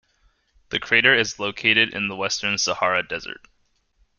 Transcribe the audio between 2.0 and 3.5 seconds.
the western Sahara Desert.